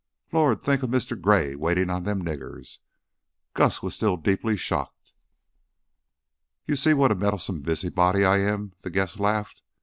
[0.31, 0.63] "Lord!
[0.63, 1.15] Think of Mr.
[1.15, 2.79] Gray waitin' on them niggers!"
[3.53, 5.13] Gus was still deeply shocked.
[6.65, 9.61] "You see what a meddlesome busybody I am," the guest laughed.